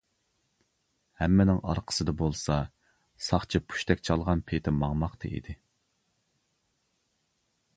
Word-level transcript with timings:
ھەممىنىڭ 1.19 1.59
ئارقىسىدا 1.73 2.15
بولسا 2.21 2.57
ساقچى 3.25 3.61
پۇشتەك 3.73 4.01
چالغان 4.09 4.41
پېتى 4.49 4.75
ماڭماقتا 4.79 5.33
ئىدى. 5.33 5.57